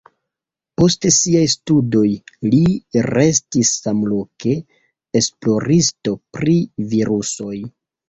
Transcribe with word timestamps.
Post 0.79 1.05
siaj 1.17 1.43
studoj 1.55 2.05
li 2.47 2.63
restis 3.09 3.75
samloke 3.83 4.57
esploristo 5.23 6.19
pri 6.41 6.61
virusoj. 6.97 7.57